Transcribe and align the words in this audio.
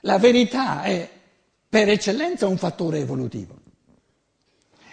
La 0.00 0.18
verità 0.18 0.82
è 0.82 1.08
per 1.68 1.88
eccellenza 1.88 2.46
un 2.46 2.56
fattore 2.56 2.98
evolutivo. 2.98 3.60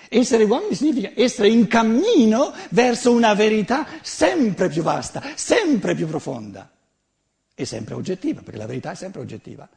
Essere 0.10 0.44
uomini 0.44 0.76
significa 0.76 1.12
essere 1.16 1.50
in 1.50 1.68
cammino 1.68 2.54
verso 2.70 3.12
una 3.12 3.34
verità 3.34 3.88
sempre 4.02 4.70
più 4.70 4.84
vasta, 4.84 5.24
sempre 5.36 5.96
più 5.96 6.08
profonda 6.08 6.72
e 7.56 7.66
sempre 7.66 7.96
oggettiva, 7.96 8.42
perché 8.42 8.60
la 8.60 8.68
verità 8.68 8.92
è 8.92 8.96
sempre 8.96 9.22
oggettiva. 9.22 9.68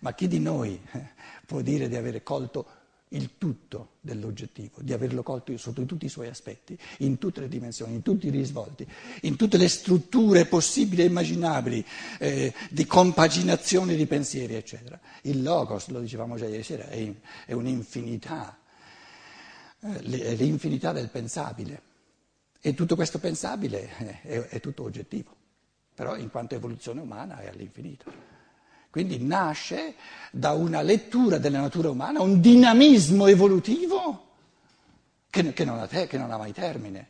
Ma 0.00 0.12
chi 0.12 0.26
di 0.26 0.40
noi 0.40 0.80
eh, 0.92 1.08
può 1.46 1.60
dire 1.60 1.88
di 1.88 1.96
avere 1.96 2.22
colto 2.22 2.66
il 3.08 3.38
tutto 3.38 3.92
dell'oggettivo, 4.00 4.80
di 4.80 4.92
averlo 4.92 5.22
colto 5.22 5.56
sotto 5.56 5.84
tutti 5.84 6.06
i 6.06 6.08
suoi 6.08 6.28
aspetti, 6.28 6.76
in 6.98 7.18
tutte 7.18 7.40
le 7.40 7.48
dimensioni, 7.48 7.94
in 7.94 8.02
tutti 8.02 8.26
i 8.26 8.30
risvolti, 8.30 8.86
in 9.22 9.36
tutte 9.36 9.56
le 9.56 9.68
strutture 9.68 10.46
possibili 10.46 11.02
e 11.02 11.06
immaginabili 11.06 11.84
eh, 12.18 12.52
di 12.70 12.86
compaginazione 12.86 13.94
di 13.94 14.06
pensieri, 14.06 14.54
eccetera. 14.54 14.98
Il 15.22 15.42
logos, 15.42 15.88
lo 15.88 16.00
dicevamo 16.00 16.36
già 16.36 16.46
ieri 16.46 16.62
sera, 16.62 16.88
è, 16.88 17.12
è 17.46 17.52
un'infinità 17.52 18.58
eh, 19.84 20.34
l'infinità 20.34 20.92
del 20.92 21.10
pensabile. 21.10 21.92
E 22.60 22.72
tutto 22.72 22.94
questo 22.94 23.18
pensabile 23.18 23.90
eh, 23.98 24.20
è, 24.22 24.40
è 24.48 24.60
tutto 24.60 24.82
oggettivo, 24.84 25.36
però 25.94 26.16
in 26.16 26.30
quanto 26.30 26.54
evoluzione 26.54 27.02
umana 27.02 27.38
è 27.40 27.48
all'infinito. 27.48 28.33
Quindi 28.94 29.18
nasce 29.18 29.96
da 30.30 30.52
una 30.52 30.80
lettura 30.80 31.38
della 31.38 31.58
natura 31.58 31.90
umana 31.90 32.20
un 32.20 32.40
dinamismo 32.40 33.26
evolutivo 33.26 34.26
che, 35.28 35.52
che, 35.52 35.64
non, 35.64 35.80
ha 35.80 35.88
te, 35.88 36.06
che 36.06 36.16
non, 36.16 36.30
ha 36.30 36.36
mai 36.36 36.52
termine. 36.52 37.08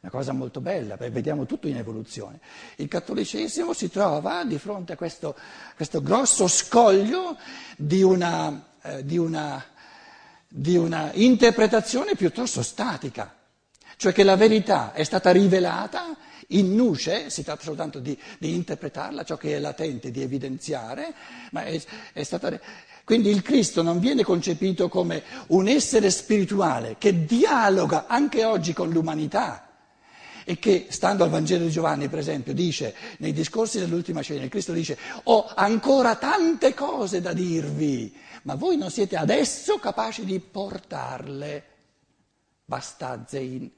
Una 0.00 0.10
cosa 0.10 0.32
molto 0.32 0.62
bella, 0.62 0.96
vediamo 0.96 1.44
tutto 1.44 1.68
in 1.68 1.76
evoluzione. 1.76 2.40
Il 2.76 2.88
cattolicesimo 2.88 3.74
si 3.74 3.90
trova 3.90 4.42
di 4.44 4.56
fronte 4.56 4.94
a 4.94 4.96
questo, 4.96 5.36
questo 5.76 6.00
grosso 6.00 6.48
scoglio 6.48 7.36
di 7.76 8.00
una, 8.00 8.64
eh, 8.80 9.04
di 9.04 9.18
una 9.18 9.62
di 10.48 10.78
una 10.78 11.10
interpretazione 11.12 12.14
piuttosto 12.14 12.62
statica, 12.62 13.36
cioè 13.98 14.14
che 14.14 14.22
la 14.22 14.36
verità 14.36 14.94
è 14.94 15.04
stata 15.04 15.30
rivelata 15.30 16.16
in 16.48 16.74
nuce, 16.74 17.30
si 17.30 17.42
tratta 17.42 17.62
soltanto 17.62 17.98
di, 17.98 18.18
di 18.38 18.54
interpretarla, 18.54 19.24
ciò 19.24 19.36
che 19.36 19.56
è 19.56 19.58
latente, 19.58 20.10
di 20.10 20.22
evidenziare, 20.22 21.14
ma 21.50 21.64
è, 21.64 21.80
è 22.12 22.22
stata... 22.22 22.58
Quindi 23.04 23.30
il 23.30 23.42
Cristo 23.42 23.82
non 23.82 24.00
viene 24.00 24.22
concepito 24.22 24.88
come 24.88 25.22
un 25.48 25.66
essere 25.66 26.10
spirituale 26.10 26.96
che 26.98 27.24
dialoga 27.24 28.06
anche 28.06 28.44
oggi 28.44 28.74
con 28.74 28.90
l'umanità 28.90 29.68
e 30.44 30.58
che, 30.58 30.86
stando 30.88 31.24
al 31.24 31.30
Vangelo 31.30 31.64
di 31.64 31.70
Giovanni, 31.70 32.08
per 32.08 32.18
esempio, 32.18 32.52
dice 32.54 32.94
nei 33.18 33.32
discorsi 33.32 33.78
dell'ultima 33.78 34.22
cena, 34.22 34.44
il 34.44 34.50
Cristo 34.50 34.72
dice, 34.72 34.98
ho 35.24 35.46
ancora 35.54 36.16
tante 36.16 36.74
cose 36.74 37.20
da 37.20 37.32
dirvi, 37.32 38.14
ma 38.42 38.54
voi 38.54 38.76
non 38.76 38.90
siete 38.90 39.16
adesso 39.16 39.78
capaci 39.78 40.24
di 40.24 40.38
portarle. 40.40 41.64
Bastazein. 42.64 43.70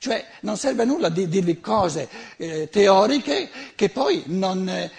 Cioè 0.00 0.24
non 0.40 0.56
serve 0.56 0.84
a 0.84 0.86
nulla 0.86 1.10
di 1.10 1.28
dirvi 1.28 1.60
cose 1.60 2.08
eh, 2.38 2.70
teoriche 2.70 3.50
che 3.74 3.90
poi 3.90 4.22
non, 4.28 4.66
eh, 4.66 4.90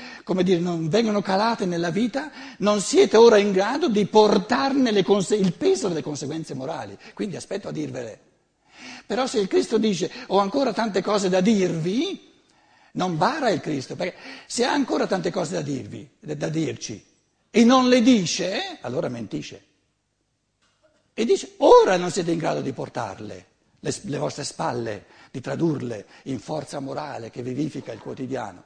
dire, 0.44 0.60
non, 0.60 0.90
vengono 0.90 1.24
calate 1.24 1.66
nella 1.66 1.90
vita, 1.90 2.30
non 2.60 2.82
siete 2.82 3.18
ora 3.18 3.38
in 3.38 3.52
grado 3.52 3.90
di 3.90 4.06
portarne 4.06 5.02
conse- 5.02 5.38
il 5.38 5.54
peso 5.54 5.88
delle 5.88 6.04
conseguenze 6.04 6.54
morali. 6.54 6.96
Quindi 7.16 7.36
aspetto 7.36 7.68
a 7.68 7.72
dirvele. 7.72 8.20
Però 9.08 9.26
se 9.26 9.40
il 9.40 9.48
Cristo 9.48 9.80
dice 9.80 10.12
ho 10.28 10.38
ancora 10.38 10.72
tante 10.72 11.02
cose 11.02 11.30
da 11.30 11.42
dirvi, 11.42 12.34
non 12.92 13.18
bara 13.18 13.50
il 13.50 13.60
Cristo, 13.60 13.96
perché 13.96 14.16
se 14.46 14.66
ha 14.66 14.72
ancora 14.72 15.08
tante 15.08 15.32
cose 15.32 15.56
da 15.56 15.62
dirvi, 15.62 16.08
da 16.20 16.48
dirci, 16.48 17.04
e 17.50 17.64
non 17.64 17.90
le 17.90 18.04
dice, 18.04 18.78
allora 18.82 19.10
mentisce. 19.10 19.66
E 21.16 21.26
dice, 21.26 21.54
ora 21.58 21.98
non 21.98 22.12
siete 22.12 22.30
in 22.30 22.38
grado 22.38 22.62
di 22.62 22.72
portarle, 22.72 23.46
le, 23.82 23.96
le 24.04 24.18
vostre 24.18 24.44
spalle, 24.44 25.06
di 25.31 25.42
tradurle 25.42 26.06
in 26.24 26.40
forza 26.40 26.80
morale 26.80 27.30
che 27.30 27.42
vivifica 27.42 27.92
il 27.92 28.00
quotidiano. 28.00 28.64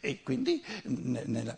E 0.00 0.22
quindi 0.22 0.64
nella, 0.84 1.56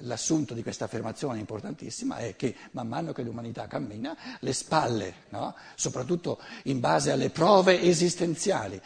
l'assunto 0.00 0.54
di 0.54 0.62
questa 0.62 0.86
affermazione 0.86 1.38
importantissima 1.38 2.16
è 2.16 2.34
che 2.34 2.54
man 2.70 2.88
mano 2.88 3.12
che 3.12 3.22
l'umanità 3.22 3.66
cammina, 3.66 4.16
le 4.40 4.52
spalle, 4.54 5.14
no? 5.30 5.54
soprattutto 5.74 6.40
in 6.64 6.80
base 6.80 7.10
alle 7.10 7.28
prove 7.28 7.82
esistenziali, 7.82 8.80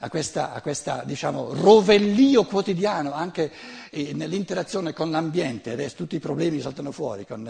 a 0.00 0.08
questa, 0.08 0.52
a 0.52 0.60
questa 0.60 1.02
diciamo, 1.04 1.52
rovellio 1.54 2.44
quotidiano 2.44 3.12
anche 3.12 3.50
eh, 3.90 4.12
nell'interazione 4.12 4.92
con 4.92 5.10
l'ambiente, 5.10 5.72
adesso 5.72 5.96
tutti 5.96 6.16
i 6.16 6.20
problemi 6.20 6.60
saltano 6.60 6.92
fuori 6.92 7.26
con, 7.26 7.46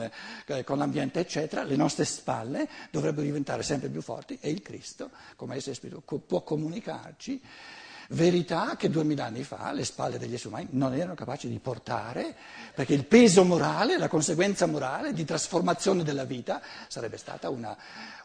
eh, 0.46 0.64
con, 0.64 0.78
l'ambiente, 0.78 1.20
eccetera, 1.20 1.62
le 1.62 1.76
nostre 1.76 2.04
spalle 2.04 2.68
dovrebbero 2.90 3.26
diventare 3.26 3.62
sempre 3.62 3.88
più 3.88 4.02
forti 4.02 4.38
e 4.40 4.50
il 4.50 4.62
Cristo, 4.62 5.10
come 5.36 5.56
essere 5.56 5.74
spirituale, 5.74 6.22
può 6.26 6.42
comunicarci 6.42 7.40
verità 8.10 8.76
che 8.76 8.90
duemila 8.90 9.26
anni 9.26 9.44
fa 9.44 9.72
le 9.72 9.84
spalle 9.84 10.18
degli 10.18 10.34
esseri 10.34 10.48
umani 10.48 10.68
non 10.70 10.94
erano 10.94 11.14
capaci 11.14 11.48
di 11.48 11.58
portare, 11.58 12.34
perché 12.74 12.94
il 12.94 13.04
peso 13.04 13.44
morale, 13.44 13.98
la 13.98 14.08
conseguenza 14.08 14.66
morale 14.66 15.12
di 15.12 15.24
trasformazione 15.24 16.02
della 16.02 16.24
vita 16.24 16.60
sarebbe 16.88 17.16
stata 17.16 17.48
una, 17.48 17.76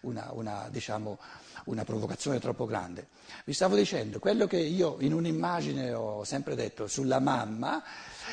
una, 0.01 0.29
una 0.31 0.67
diciamo, 0.69 1.17
una 1.66 1.84
provocazione 1.84 2.40
troppo 2.40 2.66
grande. 2.66 3.07
Vi 3.45 3.53
stavo 3.53 3.75
dicendo, 3.75 4.19
quello 4.19 4.47
che 4.47 4.57
io 4.57 4.97
in 5.00 5.13
un'immagine 5.13 5.94
ho 5.94 6.23
sempre 6.23 6.56
detto 6.56 6.88
sulla 6.88 7.19
mamma 7.19 7.84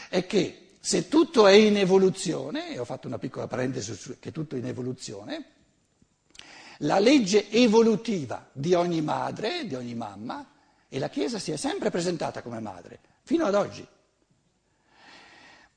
è 0.08 0.26
che 0.26 0.60
se 0.80 1.08
tutto 1.08 1.46
è 1.46 1.52
in 1.52 1.76
evoluzione, 1.76 2.70
e 2.72 2.78
ho 2.78 2.84
fatto 2.84 3.08
una 3.08 3.18
piccola 3.18 3.46
parentesi 3.46 3.94
su 3.94 4.18
che 4.20 4.30
tutto 4.30 4.54
è 4.54 4.58
in 4.58 4.66
evoluzione, 4.66 5.44
la 6.80 6.98
legge 6.98 7.50
evolutiva 7.50 8.48
di 8.52 8.74
ogni 8.74 9.00
madre, 9.00 9.66
di 9.66 9.74
ogni 9.74 9.94
mamma, 9.94 10.46
e 10.88 10.98
la 10.98 11.08
Chiesa 11.08 11.38
si 11.38 11.52
è 11.52 11.56
sempre 11.56 11.90
presentata 11.90 12.42
come 12.42 12.60
madre, 12.60 13.00
fino 13.22 13.44
ad 13.44 13.54
oggi. 13.54 13.86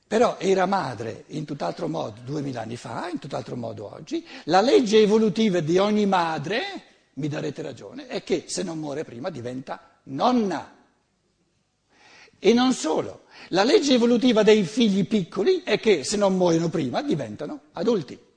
Però 0.07 0.37
era 0.39 0.65
madre 0.65 1.25
in 1.27 1.45
tutt'altro 1.45 1.87
modo 1.87 2.21
duemila 2.23 2.61
anni 2.61 2.77
fa, 2.77 3.09
in 3.09 3.19
tutt'altro 3.19 3.55
modo 3.55 3.93
oggi. 3.93 4.25
La 4.45 4.61
legge 4.61 4.99
evolutiva 4.99 5.59
di 5.59 5.77
ogni 5.77 6.05
madre 6.05 6.61
mi 7.13 7.27
darete 7.27 7.61
ragione, 7.61 8.07
è 8.07 8.23
che 8.23 8.45
se 8.47 8.63
non 8.63 8.79
muore 8.79 9.03
prima 9.03 9.29
diventa 9.29 9.99
nonna. 10.03 10.75
E 12.39 12.53
non 12.53 12.73
solo, 12.73 13.25
la 13.49 13.63
legge 13.63 13.93
evolutiva 13.93 14.43
dei 14.43 14.63
figli 14.63 15.05
piccoli 15.05 15.61
è 15.63 15.79
che 15.79 16.03
se 16.03 16.17
non 16.17 16.35
muoiono 16.35 16.69
prima 16.69 17.01
diventano 17.01 17.63
adulti. 17.73 18.27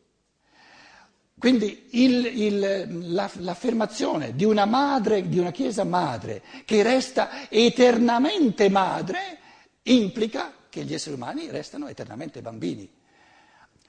Quindi 1.39 1.89
il, 1.93 2.25
il, 2.27 3.13
la, 3.13 3.31
l'affermazione 3.39 4.35
di 4.35 4.45
una 4.45 4.65
madre, 4.65 5.29
di 5.29 5.39
una 5.39 5.51
Chiesa 5.51 5.85
madre, 5.85 6.43
che 6.65 6.83
resta 6.83 7.51
eternamente 7.51 8.69
madre, 8.69 9.39
implica 9.83 10.53
che 10.69 10.85
gli 10.85 10.95
esseri 10.95 11.17
umani 11.17 11.51
restano 11.51 11.89
eternamente 11.89 12.41
bambini. 12.43 12.89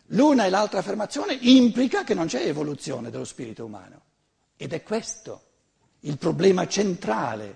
L'una 0.08 0.46
e 0.46 0.50
l'altra 0.50 0.80
affermazione 0.80 1.38
implica 1.42 2.04
che 2.04 2.14
non 2.14 2.28
c'è 2.28 2.46
evoluzione 2.46 3.10
dello 3.10 3.24
spirito 3.24 3.66
umano. 3.66 4.02
Ed 4.58 4.74
è 4.74 4.84
questo 4.84 5.42
il 6.02 6.18
problema 6.18 6.68
centrale, 6.68 7.56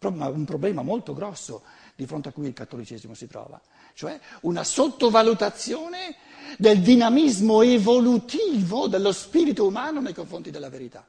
un 0.00 0.44
problema 0.44 0.82
molto 0.82 1.12
grosso 1.12 1.62
di 1.96 2.06
fronte 2.06 2.28
a 2.28 2.32
cui 2.32 2.46
il 2.46 2.52
cattolicesimo 2.52 3.14
si 3.14 3.26
trova, 3.26 3.60
cioè 3.98 4.16
una 4.42 4.62
sottovalutazione 4.62 6.14
del 6.56 6.80
dinamismo 6.82 7.62
evolutivo 7.62 8.86
dello 8.86 9.10
spirito 9.10 9.66
umano 9.66 10.00
nei 10.00 10.14
confronti 10.14 10.52
della 10.52 10.68
verità. 10.68 11.04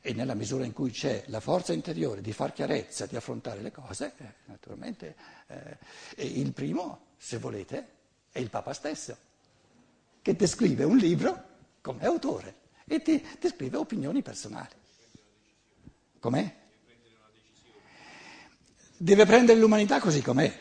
E 0.00 0.12
nella 0.14 0.32
misura 0.32 0.64
in 0.64 0.72
cui 0.72 0.90
c'è 0.90 1.24
la 1.26 1.40
forza 1.40 1.74
interiore 1.74 2.22
di 2.22 2.32
far 2.32 2.54
chiarezza, 2.54 3.04
di 3.04 3.16
affrontare 3.16 3.60
le 3.60 3.70
cose, 3.70 4.14
eh, 4.16 4.32
naturalmente 4.46 5.14
eh, 5.48 5.76
il 6.24 6.54
primo, 6.54 7.00
se 7.18 7.36
volete, 7.36 7.88
è 8.32 8.38
il 8.38 8.48
Papa 8.48 8.72
stesso, 8.72 9.14
che 10.22 10.34
descrive 10.34 10.84
un 10.84 10.96
libro 10.96 11.48
come 11.82 12.06
autore 12.06 12.54
e 12.86 13.02
ti, 13.02 13.22
ti 13.38 13.48
scrive 13.48 13.76
opinioni 13.76 14.22
personali. 14.22 14.74
Com'è? 16.18 16.60
Deve 19.02 19.26
prendere 19.26 19.58
l'umanità 19.58 19.98
così 19.98 20.22
com'è. 20.22 20.52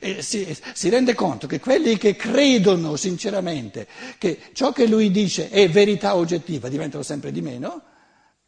E 0.00 0.20
si, 0.20 0.58
si, 0.74 0.88
rende 0.88 1.14
conto 1.14 1.46
che 1.46 1.60
quelli 1.60 1.96
che 1.96 2.16
credono 2.16 2.96
sinceramente 2.96 3.86
che 4.18 4.40
ciò 4.52 4.72
che 4.72 4.88
lui 4.88 5.12
dice 5.12 5.48
è 5.48 5.70
verità 5.70 6.16
oggettiva 6.16 6.68
diventano 6.68 7.04
sempre 7.04 7.30
di 7.30 7.40
meno, 7.40 7.82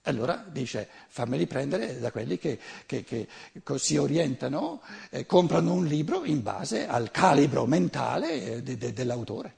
allora 0.02 0.44
dice 0.50 0.88
fammeli 1.06 1.46
prendere 1.46 2.00
da 2.00 2.10
quelli 2.10 2.36
che, 2.36 2.58
che, 2.86 3.04
che 3.04 3.28
si 3.76 3.96
orientano, 3.98 4.82
eh, 5.10 5.26
comprano 5.26 5.72
un 5.72 5.86
libro 5.86 6.24
in 6.24 6.42
base 6.42 6.88
al 6.88 7.12
calibro 7.12 7.66
mentale 7.66 8.42
eh, 8.42 8.62
de, 8.62 8.76
de, 8.76 8.92
dell'autore. 8.92 9.54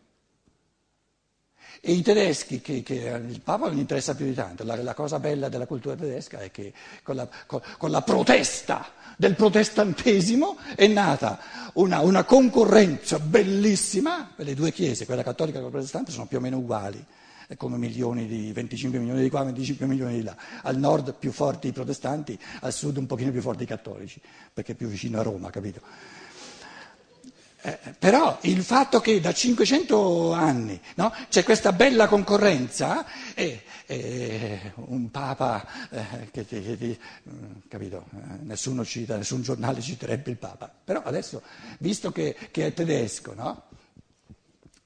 E 1.81 1.93
i 1.93 2.03
tedeschi, 2.03 2.61
che, 2.61 2.83
che, 2.83 2.95
il 3.29 3.41
Papa 3.41 3.69
non 3.69 3.79
interessa 3.79 4.15
più 4.15 4.25
di 4.25 4.35
tanto, 4.35 4.65
la, 4.65 4.77
la, 4.83 4.95
cosa 4.95 5.19
bella 5.19 5.49
della 5.49 5.67
cultura 5.67 5.95
tedesca 5.95 6.39
è 6.39 6.51
che 6.51 6.73
con 7.03 7.17
la, 7.17 7.29
con, 7.47 7.61
con 7.79 7.91
la 7.91 8.03
protesta 8.03 8.93
del 9.17 9.35
protestantesimo 9.35 10.59
è 10.75 10.87
nata 10.87 11.39
una, 11.75 12.01
una, 12.01 12.25
concorrenza 12.25 13.19
bellissima, 13.19 14.33
le 14.37 14.55
due 14.55 14.73
chiese, 14.73 15.07
quella 15.07 15.23
cattolica 15.23 15.59
e 15.59 15.61
quella 15.61 15.75
protestante, 15.75 16.11
sono 16.11 16.27
più 16.27 16.39
o 16.39 16.41
meno 16.41 16.59
uguali, 16.59 17.05
come 17.57 17.77
milioni 17.77 18.27
di 18.27 18.53
25 18.53 18.99
milioni 18.99 19.23
di 19.23 19.31
qua, 19.31 19.45
25 19.45 19.87
milioni 19.87 20.15
di 20.15 20.23
là. 20.23 20.37
Al 20.63 20.79
nord 20.79 21.15
più 21.15 21.31
forti 21.31 21.69
i 21.69 21.73
protestanti, 21.73 22.39
al 22.61 22.73
sud 22.73 22.97
un 22.97 23.07
pochino 23.07 23.31
più 23.31 23.41
forti 23.41 23.63
i 23.63 23.67
cattolici, 23.67 24.21
perché 24.53 24.73
è 24.73 24.75
più 24.75 24.89
vicino 24.89 25.21
a 25.21 25.23
Roma, 25.23 25.51
capito? 25.51 25.81
Eh, 27.67 27.77
però 27.99 28.39
il 28.43 28.63
fatto 28.63 29.01
che 29.01 29.19
da 29.21 29.33
500 29.35 30.33
anni 30.33 30.81
no, 30.95 31.13
c'è 31.29 31.43
questa 31.43 31.73
bella 31.73 32.07
concorrenza 32.07 33.05
e, 33.35 33.63
e 33.87 34.73
un 34.77 35.11
Papa 35.11 35.67
eh, 35.91 36.29
che, 36.31 36.47
che, 36.47 36.63
che 36.77 36.99
mm, 37.29 37.53
capito, 37.67 38.05
eh, 38.13 38.19
nessuno 38.43 38.85
cita, 38.85 39.17
nessun 39.17 39.43
giornale 39.43 39.81
citerebbe 39.81 40.31
il 40.31 40.37
Papa, 40.37 40.73
però 40.85 41.03
adesso 41.03 41.43
visto 41.79 42.13
che, 42.13 42.37
che 42.53 42.67
è 42.67 42.73
tedesco, 42.73 43.35
no, 43.35 43.65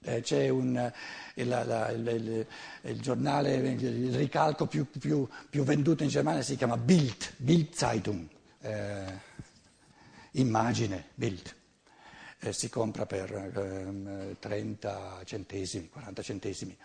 eh, 0.03 0.23
c'è 0.23 0.49
un, 0.49 0.91
il, 1.35 1.49
la, 1.49 1.91
il, 1.91 2.06
il, 2.09 2.47
il, 2.91 3.00
giornale, 3.03 3.56
il 3.56 4.15
ricalco 4.15 4.65
più, 4.65 4.88
più, 4.88 5.29
più, 5.50 5.65
venduto 5.65 6.03
in 6.03 6.09
Germania 6.09 6.41
si 6.41 6.56
chiama 6.56 6.79
Bild, 6.79 7.32
Bild 7.37 7.75
Zeitung, 7.75 8.27
eh, 8.62 9.05
immagine, 10.31 11.09
Bild 11.15 11.59
eh, 12.41 12.53
si 12.53 12.69
compra 12.69 13.07
per 13.07 13.31
eh, 13.33 14.37
30 14.39 15.21
centesimi, 15.25 15.89
40 15.89 16.23
centesimi. 16.23 16.77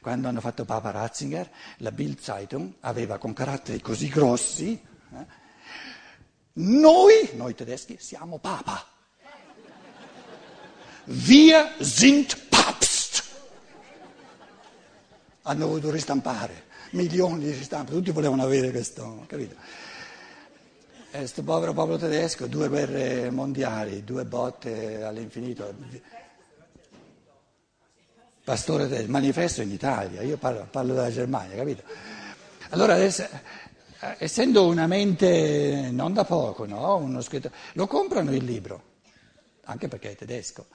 Quando 0.00 0.28
hanno 0.28 0.40
fatto 0.40 0.64
Papa 0.64 0.90
Ratzinger, 0.90 1.48
la 1.78 1.92
Bild 1.92 2.18
Zeitung 2.18 2.74
aveva 2.80 3.18
con 3.18 3.32
caratteri 3.32 3.80
così 3.80 4.08
grossi, 4.08 4.72
eh, 4.72 5.38
noi, 6.54 7.30
noi 7.34 7.54
tedeschi, 7.54 7.96
siamo 8.00 8.38
Papa. 8.38 8.84
Wir 11.04 11.76
sind 11.80 12.36
Papst. 12.48 13.24
Hanno 15.42 15.66
voluto 15.66 15.90
ristampare, 15.90 16.64
milioni 16.90 17.44
di 17.44 17.52
ristampe, 17.52 17.92
tutti 17.92 18.10
volevano 18.10 18.42
avere 18.42 18.70
questo, 18.70 19.24
capito? 19.26 19.54
Questo 21.10 21.42
povero 21.42 21.72
popolo 21.72 21.98
tedesco, 21.98 22.46
due 22.46 22.68
guerre 22.68 23.30
mondiali, 23.30 24.04
due 24.04 24.24
botte 24.24 25.02
all'infinito. 25.02 25.74
Pastore 28.44 28.86
del 28.86 29.08
manifesto 29.08 29.60
in 29.60 29.70
Italia, 29.70 30.22
io 30.22 30.36
parlo, 30.36 30.66
parlo 30.70 30.94
della 30.94 31.10
Germania, 31.10 31.56
capito? 31.56 31.82
Allora, 32.70 32.94
adesso, 32.94 33.22
eh, 33.22 34.16
essendo 34.18 34.66
una 34.66 34.86
mente 34.86 35.88
non 35.90 36.12
da 36.12 36.24
poco, 36.24 36.64
no? 36.64 36.96
Uno 36.96 37.20
scritto, 37.20 37.50
lo 37.72 37.86
comprano 37.86 38.32
il 38.32 38.44
libro, 38.44 38.82
anche 39.64 39.88
perché 39.88 40.12
è 40.12 40.16
tedesco, 40.16 40.66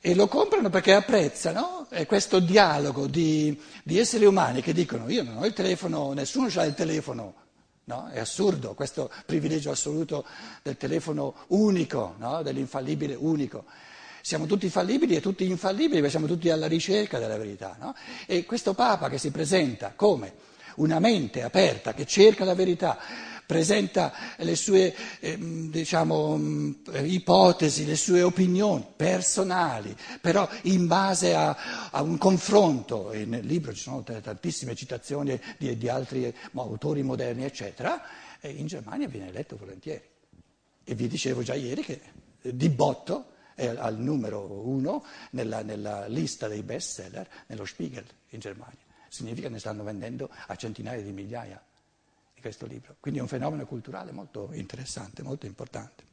e 0.00 0.14
lo 0.14 0.28
comprano 0.28 0.70
perché 0.70 0.94
apprezzano 0.94 1.86
questo 2.06 2.38
dialogo 2.38 3.06
di, 3.06 3.60
di 3.82 3.98
esseri 3.98 4.24
umani 4.24 4.62
che 4.62 4.72
dicono 4.72 5.08
io 5.10 5.22
non 5.22 5.38
ho 5.38 5.46
il 5.46 5.52
telefono, 5.52 6.12
nessuno 6.12 6.48
ha 6.54 6.64
il 6.64 6.74
telefono 6.74 7.45
No? 7.88 8.08
È 8.08 8.18
assurdo 8.18 8.74
questo 8.74 9.08
privilegio 9.26 9.70
assoluto 9.70 10.24
del 10.62 10.76
telefono 10.76 11.34
unico, 11.48 12.16
no? 12.18 12.42
dell'infallibile 12.42 13.14
unico. 13.14 13.64
Siamo 14.20 14.46
tutti 14.46 14.68
fallibili 14.68 15.14
e 15.14 15.20
tutti 15.20 15.44
infallibili 15.44 15.94
perché 16.00 16.10
siamo 16.10 16.26
tutti 16.26 16.50
alla 16.50 16.66
ricerca 16.66 17.20
della 17.20 17.36
verità. 17.36 17.76
No? 17.78 17.94
E 18.26 18.44
questo 18.44 18.74
Papa 18.74 19.08
che 19.08 19.18
si 19.18 19.30
presenta 19.30 19.92
come 19.94 20.34
una 20.76 20.98
mente 20.98 21.42
aperta 21.42 21.94
che 21.94 22.06
cerca 22.06 22.44
la 22.44 22.56
verità, 22.56 22.98
presenta 23.46 24.12
le 24.38 24.56
sue 24.56 24.94
eh, 25.20 25.38
diciamo, 25.38 26.38
ipotesi, 26.92 27.86
le 27.86 27.96
sue 27.96 28.22
opinioni 28.22 28.84
personali, 28.96 29.96
però 30.20 30.48
in 30.62 30.86
base 30.86 31.34
a, 31.34 31.56
a, 31.90 32.02
un 32.02 32.18
confronto, 32.18 33.12
e 33.12 33.24
nel 33.24 33.46
libro 33.46 33.72
ci 33.72 33.82
sono 33.82 34.02
tantissime 34.02 34.74
citazioni 34.74 35.40
di, 35.56 35.76
di 35.76 35.88
altri 35.88 36.34
autori 36.54 37.02
moderni, 37.02 37.44
eccetera, 37.44 38.02
in 38.42 38.66
Germania 38.66 39.08
viene 39.08 39.30
letto 39.32 39.56
volentieri. 39.56 40.02
E 40.84 40.94
vi 40.94 41.08
dicevo 41.08 41.42
già 41.42 41.54
ieri 41.54 41.82
che 41.82 42.00
eh, 42.42 42.56
di 42.56 42.68
botto 42.68 43.32
è 43.54 43.66
al 43.66 43.98
numero 43.98 44.42
uno 44.66 45.04
nella, 45.30 45.62
nella 45.62 46.06
lista 46.06 46.46
dei 46.46 46.62
best 46.62 47.00
seller 47.00 47.26
nello 47.46 47.64
Spiegel 47.64 48.04
in 48.30 48.40
Germania. 48.40 48.78
Significa 49.08 49.46
che 49.46 49.54
ne 49.54 49.58
stanno 49.58 49.82
vendendo 49.82 50.28
a 50.46 50.54
centinaia 50.56 51.00
di 51.00 51.10
migliaia 51.10 51.60
di 52.36 52.42
questo 52.42 52.66
libro. 52.66 52.96
Quindi 53.00 53.18
è 53.18 53.22
un 53.22 53.28
fenomeno 53.28 53.64
culturale 53.64 54.12
molto 54.12 54.50
interessante, 54.52 55.22
molto 55.22 55.46
importante. 55.46 56.04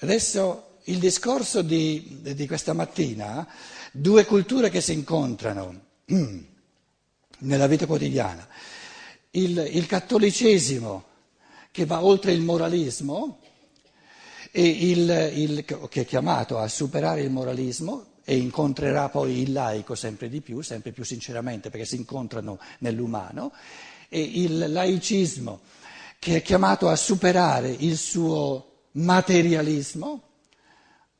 Adesso 0.00 0.76
il 0.84 0.98
discorso 0.98 1.62
di, 1.62 2.18
di 2.20 2.46
questa 2.46 2.74
mattina, 2.74 3.48
due 3.90 4.26
culture 4.26 4.68
che 4.68 4.82
si 4.82 4.92
incontrano 4.92 5.80
mm, 6.12 6.38
nella 7.38 7.66
vita 7.66 7.86
quotidiana. 7.86 8.46
Il, 9.30 9.56
il 9.72 9.86
cattolicesimo 9.86 11.04
che 11.70 11.86
va 11.86 12.04
oltre 12.04 12.32
il 12.32 12.42
moralismo 12.42 13.40
e 14.52 14.62
il, 14.68 15.30
il, 15.36 15.64
che 15.88 16.02
è 16.02 16.04
chiamato 16.04 16.58
a 16.58 16.68
superare 16.68 17.22
il 17.22 17.30
moralismo 17.30 18.12
e 18.24 18.36
incontrerà 18.36 19.08
poi 19.08 19.40
il 19.40 19.52
laico 19.52 19.94
sempre 19.94 20.28
di 20.28 20.42
più, 20.42 20.60
sempre 20.60 20.92
più 20.92 21.02
sinceramente, 21.02 21.70
perché 21.70 21.86
si 21.86 21.96
incontrano 21.96 22.58
nell'umano, 22.80 23.52
e 24.08 24.20
il 24.20 24.70
laicismo 24.72 25.60
che 26.18 26.36
è 26.36 26.42
chiamato 26.42 26.88
a 26.88 26.96
superare 26.96 27.68
il 27.68 27.98
suo 27.98 28.86
materialismo, 28.92 30.22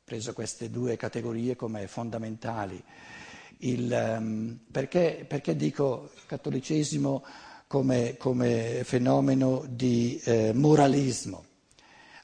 preso 0.03 0.33
queste 0.33 0.71
due 0.71 0.97
categorie 0.97 1.55
come 1.55 1.87
fondamentali. 1.87 2.83
Il, 3.59 4.15
um, 4.17 4.59
perché, 4.71 5.23
perché, 5.27 5.55
dico 5.55 6.11
cattolicesimo 6.25 7.23
come, 7.67 8.17
come 8.17 8.81
fenomeno 8.83 9.63
di 9.69 10.19
eh, 10.23 10.53
moralismo? 10.53 11.45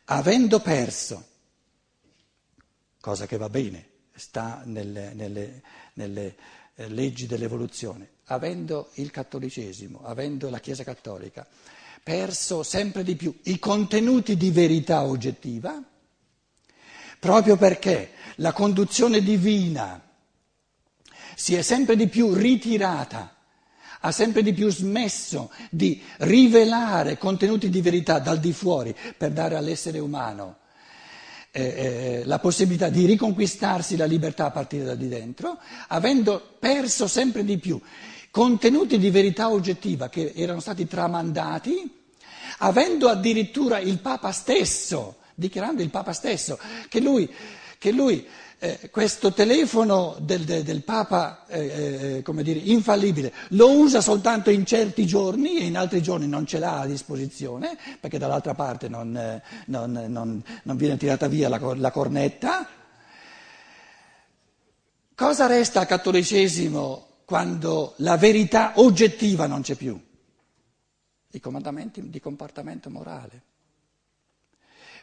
Avendo 0.06 0.60
perso, 0.60 1.24
cosa 3.00 3.28
che 3.28 3.38
va 3.38 3.50
bene, 3.50 3.90
sta 4.22 4.62
nelle, 4.66 5.14
nelle, 5.14 5.62
nelle 5.94 6.36
eh, 6.76 6.88
leggi 6.90 7.26
dell'evoluzione, 7.26 8.10
avendo 8.26 8.92
il 8.96 9.10
cattolicesimo, 9.10 10.02
avendo 10.04 10.50
la 10.52 10.60
Chiesa 10.60 10.84
cattolica 10.84 11.48
perso 12.04 12.64
sempre 12.64 13.04
di 13.04 13.16
più 13.16 13.36
i 13.44 13.60
contenuti 13.60 14.36
di 14.36 14.50
verità 14.50 15.04
oggettiva, 15.04 15.82
proprio 17.20 17.58
perché 17.58 18.12
la 18.38 18.54
conduzione 18.54 19.22
divina 19.22 20.02
si 21.36 21.56
è 21.56 21.62
sempre 21.62 21.96
di 21.96 22.08
più 22.08 22.34
ritirata, 22.34 23.36
ha 24.00 24.12
sempre 24.12 24.42
di 24.42 24.54
più 24.54 24.70
smesso 24.72 25.52
di 25.70 26.02
rivelare 26.18 27.18
contenuti 27.18 27.70
di 27.70 27.82
verità 27.82 28.18
dal 28.20 28.40
di 28.40 28.52
fuori 28.52 28.96
per 29.16 29.32
dare 29.32 29.56
all'essere 29.56 30.00
umano 30.00 30.61
eh, 31.52 32.22
la 32.26 32.40
possibilità 32.40 32.90
di 32.90 33.06
riconquistarsi 33.06 33.98
la 33.98 34.06
libertà 34.06 34.46
a 34.46 34.52
partire 34.52 34.86
da 34.86 34.96
di 34.96 35.08
dentro, 35.08 35.60
avendo 35.88 36.56
perso 36.60 37.08
sempre 37.08 37.44
di 37.44 37.58
più 37.58 37.80
contenuti 38.32 38.98
di 38.98 39.10
verità 39.10 39.50
oggettiva 39.52 40.08
che 40.08 40.32
erano 40.34 40.62
stati 40.62 40.88
tramandati, 40.88 42.00
avendo 42.60 43.10
addirittura 43.10 43.80
il 43.80 44.00
Papa 44.00 44.32
stesso, 44.32 45.18
dichiarando 45.36 45.82
il 45.82 45.90
Papa 45.90 46.14
stesso, 46.14 46.58
che 46.88 47.02
lui, 47.02 47.30
che 47.82 47.92
lui 47.92 48.24
eh, 48.60 48.92
questo 48.92 49.34
telefono 49.34 50.16
del, 50.20 50.44
del, 50.44 50.62
del 50.62 50.84
Papa, 50.84 51.48
eh, 51.48 52.18
eh, 52.18 52.22
come 52.22 52.44
dire, 52.44 52.60
infallibile, 52.60 53.34
lo 53.50 53.72
usa 53.72 54.02
soltanto 54.02 54.52
in 54.52 54.68
certi 54.68 55.08
giorni 55.08 55.58
e 55.58 55.64
in 55.66 55.76
altri 55.76 56.00
giorni 56.00 56.28
non 56.28 56.46
ce 56.46 56.60
l'ha 56.60 56.82
a 56.82 56.86
disposizione, 56.86 57.76
perché 58.00 58.20
dall'altra 58.20 58.54
parte 58.54 58.88
non, 58.88 59.18
eh, 59.18 59.42
non, 59.66 59.92
non, 60.10 60.44
non 60.62 60.78
viene 60.78 60.96
tirata 60.98 61.28
via 61.28 61.50
la, 61.50 61.60
la 61.76 61.90
cornetta. 61.90 62.68
Cosa 65.16 65.48
resta 65.48 65.80
al 65.80 65.88
cattolicesimo 65.88 67.08
quando 67.26 67.96
la 67.98 68.16
verità 68.16 68.74
oggettiva 68.76 69.48
non 69.48 69.64
c'è 69.64 69.74
più, 69.74 70.00
i 71.32 71.40
comandamenti 71.40 72.08
di 72.12 72.20
comportamento 72.20 72.92
morale. 72.92 73.42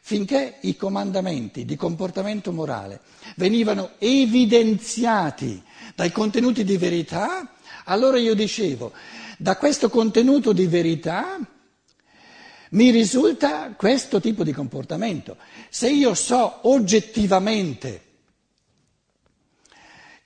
Finché 0.00 0.56
i 0.62 0.76
comandamenti 0.76 1.64
di 1.64 1.76
comportamento 1.76 2.52
morale 2.52 3.00
venivano 3.36 3.90
evidenziati 3.98 5.62
dai 5.94 6.10
contenuti 6.12 6.64
di 6.64 6.76
verità, 6.76 7.54
allora 7.84 8.18
io 8.18 8.34
dicevo, 8.34 8.92
da 9.36 9.56
questo 9.56 9.88
contenuto 9.90 10.52
di 10.52 10.66
verità 10.66 11.38
mi 12.70 12.90
risulta 12.90 13.72
questo 13.76 14.20
tipo 14.20 14.44
di 14.44 14.52
comportamento. 14.52 15.36
Se 15.68 15.88
io 15.90 16.14
so 16.14 16.60
oggettivamente 16.68 18.02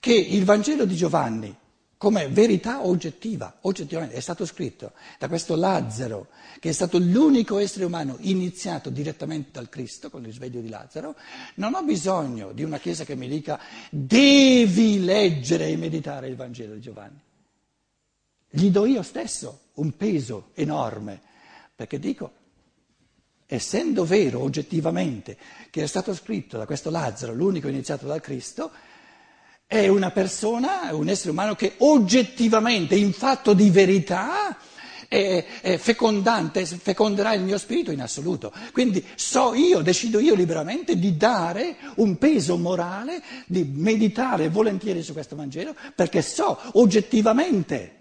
che 0.01 0.13
il 0.15 0.45
Vangelo 0.45 0.85
di 0.85 0.97
Giovanni, 0.97 1.55
come 2.03 2.27
verità 2.27 2.85
oggettiva, 2.85 3.59
oggettivamente, 3.61 4.17
è 4.17 4.21
stato 4.21 4.45
scritto 4.45 4.91
da 5.21 5.29
questo 5.29 5.55
Lazzaro, 5.55 6.31
che 6.59 6.71
è 6.71 6.73
stato 6.73 6.99
l'unico 6.99 7.59
essere 7.59 7.85
umano 7.85 8.17
iniziato 8.23 8.91
direttamente 8.91 9.51
dal 9.53 9.69
Cristo, 9.69 10.11
con 10.11 10.23
il 10.23 10.27
risveglio 10.27 10.61
di 10.61 10.69
Lazzaro, 10.69 11.15
non 11.55 11.75
ho 11.75 11.83
bisogno 11.85 12.51
di 12.51 12.65
una 12.65 12.79
Chiesa 12.79 13.05
che 13.05 13.15
mi 13.15 13.29
dica 13.29 13.61
devi 13.89 15.05
leggere 15.05 15.69
e 15.69 15.77
meditare 15.77 16.27
il 16.27 16.35
Vangelo 16.35 16.75
di 16.75 16.81
Giovanni. 16.81 17.21
Gli 18.51 18.71
do 18.71 18.85
io 18.85 19.05
stesso 19.05 19.61
un 19.75 19.97
peso 19.97 20.49
enorme, 20.55 21.21
perché 21.77 22.01
dico, 22.01 22.33
essendo 23.47 24.05
vero 24.05 24.41
oggettivamente 24.41 25.37
che 25.71 25.85
è 25.85 25.87
stato 25.87 26.13
scritto 26.15 26.59
da 26.59 26.67
questo 26.67 26.91
Lazzaro, 26.91 27.33
l'unico 27.33 27.69
iniziato 27.69 28.09
dal 28.09 28.21
Cristo, 28.21 28.73
è 29.73 29.89
una 29.89 30.11
persona, 30.11 30.91
un 30.93 31.09
essere 31.09 31.31
umano 31.31 31.55
che 31.55 31.77
oggettivamente, 31.79 32.95
in 32.95 33.15
fatto 33.15 33.55
di 33.55 33.71
verità, 33.71 34.55
è, 35.09 35.43
è 35.63 35.79
fecondante, 35.79 36.67
feconderà 36.67 37.33
il 37.33 37.41
mio 37.41 37.57
spirito 37.57 37.91
in 37.91 38.03
assoluto. 38.03 38.53
Quindi 38.71 39.03
so 39.15 39.55
io, 39.55 39.81
decido 39.81 40.21
io 40.21 40.35
liberamente 40.35 40.99
di 40.99 41.17
dare 41.17 41.77
un 41.97 42.19
peso 42.19 42.59
morale, 42.59 43.23
di 43.47 43.65
meditare 43.65 44.51
volentieri 44.51 45.03
su 45.03 45.15
questo 45.15 45.37
Vangelo, 45.37 45.75
perché 45.95 46.21
so 46.21 46.59
oggettivamente 46.73 48.01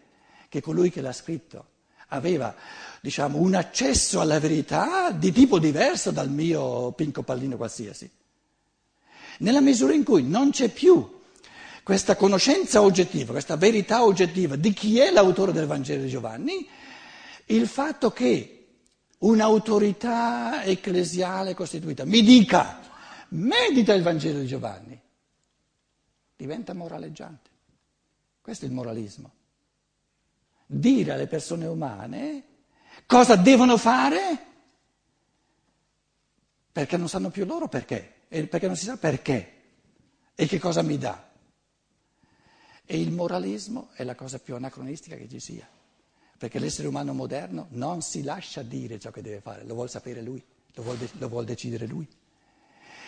che 0.50 0.60
colui 0.60 0.92
che 0.92 1.00
l'ha 1.00 1.14
scritto 1.14 1.68
aveva 2.10 2.54
diciamo, 3.00 3.38
un 3.38 3.56
accesso 3.56 4.20
alla 4.20 4.42
verità 4.42 5.12
di 5.12 5.32
tipo 5.32 5.58
diverso 5.58 6.12
dal 6.12 6.30
mio 6.30 6.92
pinco 6.92 7.24
pallino 7.24 7.56
qualsiasi. 7.56 8.12
Nella 9.38 9.62
misura 9.62 9.94
in 9.94 10.04
cui 10.04 10.22
non 10.24 10.50
c'è 10.50 10.68
più 10.68 11.20
questa 11.84 12.16
conoscenza 12.16 12.82
oggettiva, 12.82 13.32
questa 13.32 13.58
verità 13.58 14.04
oggettiva 14.04 14.56
di 14.56 14.74
chi 14.74 15.00
è 15.00 15.12
l'autore 15.12 15.52
del 15.52 15.66
Vangelo 15.66 16.04
di 16.04 16.10
Giovanni, 16.10 16.68
il 17.46 17.68
fatto 17.68 18.12
che 18.12 18.58
un'autorità 19.20 20.64
ecclesiale 20.64 21.54
costituita 21.54 22.06
mi 22.06 22.22
dica 22.24 22.80
medita 23.30 23.94
il 23.94 24.04
Vangelo 24.04 24.40
di 24.40 24.48
Giovanni, 24.48 25.00
diventa 26.36 26.74
moraleggiante. 26.74 27.50
Questo 28.42 28.66
è 28.66 28.68
il 28.68 28.74
moralismo 28.74 29.32
dire 30.74 31.12
alle 31.12 31.28
persone 31.28 31.66
umane 31.66 32.44
cosa 33.06 33.36
devono 33.36 33.76
fare 33.76 34.46
perché 36.72 36.96
non 36.96 37.10
sanno 37.10 37.30
più 37.30 37.46
loro 37.46 37.68
perché, 37.68 38.10
perché 38.30 38.68
non 38.68 38.78
si 38.78 38.86
sa 38.86 38.96
perché 38.96 39.56
e 40.34 40.48
che 40.48 40.60
cosa 40.60 40.82
mi 40.82 40.98
dà. 40.98 41.30
E 42.86 43.00
il 43.00 43.12
moralismo 43.12 43.90
è 43.94 44.04
la 44.04 44.16
cosa 44.16 44.40
più 44.40 44.56
anacronistica 44.56 45.16
che 45.16 45.28
ci 45.30 45.40
sia, 45.40 45.68
perché 46.38 46.60
l'essere 46.60 46.88
umano 46.88 47.14
moderno 47.14 47.68
non 47.72 48.02
si 48.02 48.24
lascia 48.24 48.62
dire 48.62 49.00
ciò 49.00 49.12
che 49.12 49.22
deve 49.22 49.40
fare, 49.40 49.64
lo 49.64 49.74
vuole 49.74 49.90
sapere 49.90 50.22
lui, 50.22 50.44
lo 50.74 50.84
vuole, 50.84 51.10
lo 51.18 51.30
vuole 51.30 51.46
decidere 51.46 51.86
lui. 51.86 52.08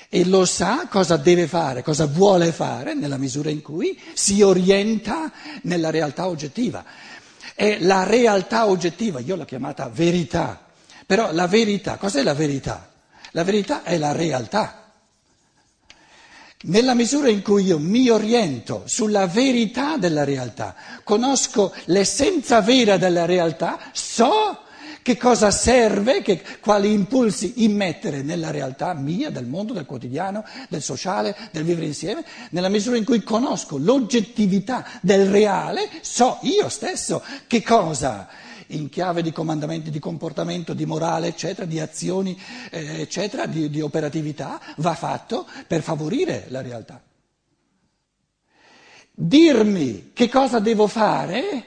E 0.10 0.25
lo 0.25 0.46
sa 0.46 0.88
cosa 0.88 1.18
deve 1.18 1.48
fare, 1.48 1.82
cosa 1.82 2.06
vuole 2.06 2.51
fare 2.51 2.94
nella 2.94 3.18
misura 3.18 3.50
in 3.50 3.62
cui 3.62 4.00
si 4.13 4.42
orienta 4.42 5.32
nella 5.63 5.89
realtà 5.89 6.27
oggettiva 6.27 6.86
è 7.56 7.77
la 7.80 8.03
realtà 8.03 8.68
oggettiva, 8.68 9.20
io 9.20 9.36
l'ho 9.36 9.46
chiamata 9.46 9.88
verità, 9.89 10.65
però 11.06 11.32
la 11.32 11.48
verità, 11.48 11.98
cos'è 11.98 12.24
la 12.24 12.34
verità? 12.34 12.92
La 13.32 13.44
verità 13.44 13.84
è 13.84 13.98
la 13.98 14.12
realtà. 14.12 14.83
Nella 16.65 16.93
misura 16.93 17.27
in 17.27 17.41
cui 17.41 17.65
io 17.65 17.77
mi 17.77 18.08
oriento 18.08 18.84
sulla 18.86 19.27
verità 19.27 19.98
della 19.98 20.24
realtà, 20.24 20.74
conosco 21.03 21.74
l'essenza 21.86 22.62
vera 22.62 22.96
della 22.96 23.25
realtà, 23.25 23.77
so 23.91 24.60
che 25.01 25.17
cosa 25.17 25.51
serve, 25.51 26.22
che, 26.22 26.41
quali 26.62 26.93
impulsi 26.93 27.65
immettere 27.65 28.22
nella 28.22 28.50
realtà 28.50 28.93
mia, 28.93 29.29
del 29.29 29.46
mondo, 29.46 29.74
del 29.74 29.86
quotidiano, 29.86 30.46
del 30.70 30.82
sociale, 30.82 31.36
del 31.51 31.65
vivere 31.65 31.88
insieme, 31.88 32.24
nella 32.51 32.70
misura 32.70 32.96
in 32.96 33.03
cui 33.03 33.22
conosco 33.24 33.77
l'oggettività 33.77 34.86
del 35.01 35.27
reale, 35.27 35.89
so 36.00 36.39
io 36.43 36.70
stesso 36.70 37.22
che 37.46 37.62
cosa 37.62 38.25
in 38.67 38.89
chiave 38.89 39.22
di 39.22 39.32
comandamenti 39.32 39.89
di 39.89 40.00
comportamento, 40.00 40.74
di 40.74 40.86
morale, 40.86 41.27
eccetera, 41.27 41.65
di 41.65 41.79
azioni, 41.79 42.39
eh, 42.72 43.01
eccetera, 43.01 43.46
di, 43.46 43.70
di 43.70 43.82
operatività, 43.82 44.60
va 44.77 44.96
fatto 44.96 45.48
per 45.67 45.82
favorire 45.82 46.46
la 46.50 46.62
realtà. 46.62 47.01
Dirmi 49.12 50.12
che 50.13 50.29
cosa 50.29 50.60
devo 50.60 50.88
fare 50.88 51.65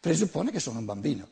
presuppone 0.00 0.50
che 0.50 0.60
sono 0.60 0.78
un 0.78 0.84
bambino 0.84 1.28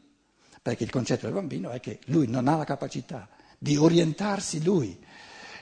perché 0.68 0.84
il 0.84 0.90
concetto 0.90 1.24
del 1.24 1.34
bambino 1.34 1.70
è 1.70 1.80
che 1.80 1.98
lui 2.06 2.26
non 2.26 2.46
ha 2.46 2.56
la 2.56 2.64
capacità 2.64 3.28
di 3.58 3.76
orientarsi 3.76 4.62
lui, 4.62 4.98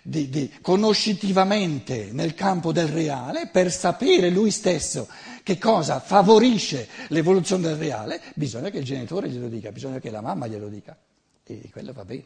di, 0.07 0.29
di, 0.29 0.53
conoscitivamente 0.61 2.11
nel 2.13 2.35
campo 2.35 2.71
del 2.71 2.87
reale, 2.87 3.49
per 3.49 3.73
sapere 3.73 4.31
lui 4.31 4.53
stesso 4.53 5.09
che 5.43 5.59
cosa 5.59 5.99
favorisce 5.99 6.89
l'evoluzione 7.09 7.63
del 7.65 7.77
reale, 7.77 8.23
bisogna 8.35 8.71
che 8.71 8.79
il 8.79 8.85
genitore 8.85 9.29
glielo 9.29 9.49
dica, 9.49 9.73
bisogna 9.73 9.99
che 9.99 10.11
la 10.11 10.21
mamma 10.21 10.47
glielo 10.47 10.69
dica. 10.69 10.97
E 11.43 11.69
quello 11.73 11.93
va 11.93 12.05
bene. 12.05 12.25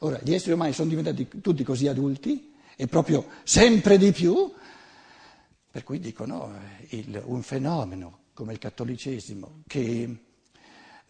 Ora, 0.00 0.20
gli 0.22 0.34
esseri 0.34 0.52
umani 0.52 0.72
sono 0.72 0.88
diventati 0.88 1.26
tutti 1.40 1.64
così 1.64 1.88
adulti, 1.88 2.52
e 2.76 2.86
proprio 2.86 3.26
sempre 3.42 3.98
di 3.98 4.12
più, 4.12 4.52
per 5.70 5.82
cui 5.82 5.98
dicono 5.98 6.54
eh, 6.88 6.96
il, 6.96 7.22
un 7.24 7.42
fenomeno 7.42 8.18
come 8.34 8.52
il 8.52 8.58
cattolicesimo 8.58 9.62
che 9.66 10.16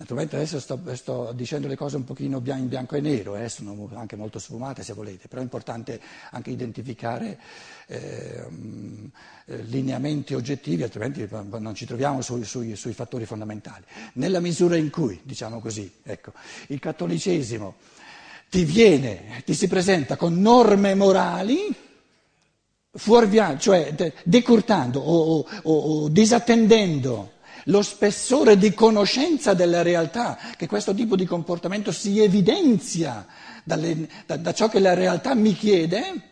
Naturalmente 0.00 0.36
adesso 0.36 0.60
sto, 0.60 0.80
sto, 0.94 1.32
dicendo 1.34 1.66
le 1.66 1.74
cose 1.74 1.96
un 1.96 2.04
pochino 2.04 2.40
in 2.44 2.68
bianco 2.68 2.94
e 2.94 3.00
nero, 3.00 3.34
eh, 3.34 3.48
sono 3.48 3.90
anche 3.94 4.14
molto 4.14 4.38
sfumate 4.38 4.84
se 4.84 4.92
volete, 4.92 5.26
però 5.26 5.40
è 5.40 5.44
importante 5.44 6.00
anche 6.30 6.50
identificare 6.50 7.36
eh, 7.88 8.46
lineamenti 9.46 10.34
oggettivi, 10.34 10.84
altrimenti 10.84 11.26
non 11.30 11.74
ci 11.74 11.84
troviamo 11.84 12.20
sui, 12.20 12.44
sui, 12.44 12.76
sui, 12.76 12.92
fattori 12.92 13.26
fondamentali. 13.26 13.82
Nella 14.12 14.38
misura 14.38 14.76
in 14.76 14.88
cui, 14.90 15.18
diciamo 15.24 15.58
così, 15.58 15.92
ecco, 16.04 16.32
il 16.68 16.78
cattolicesimo 16.78 17.74
ti 18.48 18.64
viene, 18.64 19.42
ti 19.44 19.52
si 19.52 19.66
presenta 19.66 20.14
con 20.14 20.40
norme 20.40 20.94
morali, 20.94 21.74
fuorviando, 22.92 23.58
cioè 23.58 24.12
decurtando 24.22 25.00
o, 25.00 25.38
o, 25.40 25.72
o 25.72 26.08
disattendendo 26.08 27.32
lo 27.68 27.82
spessore 27.82 28.56
di 28.56 28.72
conoscenza 28.74 29.54
della 29.54 29.82
realtà, 29.82 30.38
che 30.56 30.66
questo 30.66 30.94
tipo 30.94 31.16
di 31.16 31.24
comportamento 31.24 31.92
si 31.92 32.20
evidenzia 32.20 33.26
dalle, 33.64 34.08
da, 34.26 34.36
da 34.36 34.52
ciò 34.52 34.68
che 34.68 34.78
la 34.78 34.94
realtà 34.94 35.34
mi 35.34 35.54
chiede, 35.54 36.22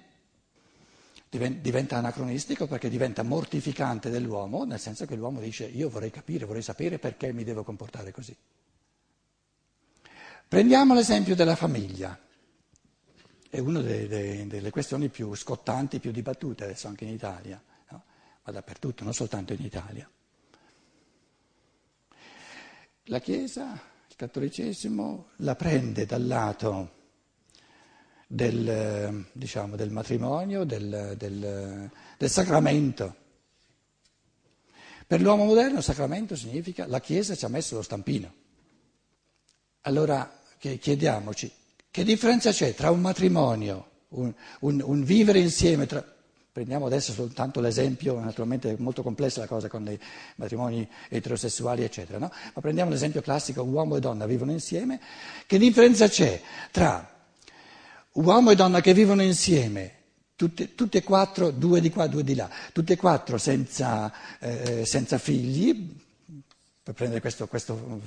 diventa 1.29 1.99
anacronistico 1.99 2.67
perché 2.67 2.89
diventa 2.89 3.23
mortificante 3.23 4.09
dell'uomo, 4.09 4.65
nel 4.65 4.81
senso 4.81 5.05
che 5.05 5.17
l'uomo 5.17 5.41
dice 5.41 5.65
io 5.65 5.91
vorrei 5.91 6.11
capire, 6.11 6.47
vorrei 6.47 6.63
sapere 6.63 6.99
perché 6.99 7.33
mi 7.33 7.45
devo 7.45 7.63
comportare 7.63 8.11
così. 8.13 8.35
Prendiamo 10.49 10.95
l'esempio 10.95 11.35
della 11.35 11.57
famiglia, 11.57 12.19
è 13.51 13.59
una 13.59 13.81
delle, 13.81 14.71
questioni 14.71 15.09
più 15.09 15.35
scottanti, 15.35 15.99
più 15.99 16.13
dibattute 16.13 16.65
adesso 16.65 16.87
anche 16.87 17.05
in 17.05 17.11
Italia, 17.11 17.61
no? 17.91 18.05
ma 18.45 18.53
dappertutto, 18.53 19.05
non 19.05 19.13
soltanto 19.13 19.53
in 19.53 19.63
Italia. 19.63 20.09
La 23.09 23.21
Chiesa, 23.21 23.73
il 24.09 24.17
cattolicesimo, 24.17 25.29
la 25.37 25.55
prende 25.55 26.07
dal 26.07 26.27
lato 26.27 26.91
del, 28.27 29.25
diciamo, 29.33 29.77
del 29.77 29.91
matrimonio, 29.91 30.65
del, 30.65 31.15
del, 31.17 31.91
del 32.19 32.31
sacramento. 32.31 33.15
Per 35.07 35.21
l'uomo 35.21 35.45
moderno 35.45 35.81
sacramento 35.81 36.35
significa 36.35 36.87
la 36.89 37.01
Chiesa 37.01 37.37
ci 37.37 37.45
ha 37.45 37.49
messo 37.49 37.77
lo 37.77 37.83
stampino. 37.83 38.33
Allora 39.83 40.41
chiediamoci 40.59 41.53
che 41.89 42.03
differenza 42.03 42.51
c'è 42.51 42.75
tra 42.75 42.91
un 42.91 43.01
matrimonio, 43.01 43.91
un, 44.09 44.35
un, 44.61 44.83
un 44.85 45.05
vivere 45.05 45.39
insieme, 45.39 45.87
tra, 45.87 46.05
Prendiamo 46.57 46.87
adesso 46.87 47.13
soltanto 47.13 47.61
l'esempio, 47.61 48.19
naturalmente 48.19 48.71
è 48.71 48.77
molto 48.79 49.03
complessa 49.03 49.41
la 49.41 49.47
cosa 49.47 49.69
con 49.69 49.87
i 49.91 49.99
matrimoni 50.37 50.89
eterosessuali, 51.11 51.85
eccetera, 51.85 52.19
no? 52.19 52.33
ma 52.55 52.61
prendiamo 52.63 52.91
l'esempio 52.91 53.21
classico, 53.21 53.61
uomo 53.61 53.95
e 53.97 54.01
donna 54.01 54.25
vivono 54.25 54.53
insieme. 54.53 54.99
Che 55.45 55.59
differenza 55.59 56.09
c'è 56.09 56.41
tra 56.71 57.07
uomo 58.13 58.53
e 58.53 58.55
donna 58.55 58.81
che 58.81 58.95
vivono 58.95 59.21
insieme, 59.21 59.93
tutte, 60.35 60.75
tutte 60.75 60.97
e 60.97 61.03
quattro, 61.03 61.51
due 61.51 61.83
di 61.83 61.91
qua, 61.91 62.07
due 62.07 62.25
di 62.25 62.35
là, 62.35 62.49
tutte 62.73 62.95
e 62.95 62.97
quattro 62.97 63.37
senza, 63.37 64.11
eh, 64.39 64.87
senza 64.87 65.19
figli, 65.19 65.95
per 66.83 66.95
prendere 66.95 67.21
questo, 67.21 67.47
questo, 67.49 68.01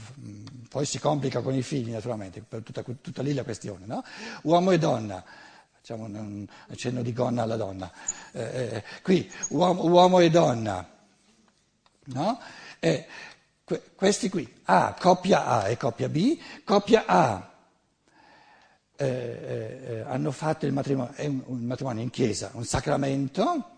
poi 0.70 0.88
si 0.88 0.98
complica 0.98 1.42
con 1.42 1.54
i 1.54 1.62
figli 1.62 1.92
naturalmente, 1.92 2.44
tutta, 2.64 2.84
tutta 3.00 3.22
lì 3.22 3.32
la 3.32 3.44
questione, 3.44 3.86
no? 3.86 4.04
Uomo 4.42 4.72
e 4.72 4.80
donna 4.80 5.24
facciamo 5.80 6.06
un 6.06 6.46
accenno 6.68 7.02
di 7.02 7.14
gonna 7.14 7.44
alla 7.44 7.56
donna. 7.56 7.92
Eh, 8.32 8.42
eh, 8.42 8.84
qui 9.02 9.32
uomo, 9.50 9.86
uomo, 9.86 10.20
e 10.20 10.30
donna, 10.30 10.88
no? 12.06 12.40
Eh, 12.80 13.08
que, 13.64 13.84
questi 13.96 14.30
qui, 14.30 14.48
A, 14.66 14.96
coppia 15.00 15.46
A 15.46 15.68
e 15.70 15.78
coppia 15.78 16.10
B, 16.10 16.38
coppia 16.64 17.06
A 17.06 17.52
eh, 18.96 19.06
eh, 19.06 20.00
hanno 20.02 20.32
fatto 20.32 20.66
il 20.66 20.74
matrimonio, 20.74 21.14
è 21.14 21.26
un, 21.26 21.42
un 21.46 21.60
matrimonio 21.60 22.04
in 22.04 22.10
chiesa, 22.10 22.52
un 22.54 22.66
sacramento, 22.66 23.78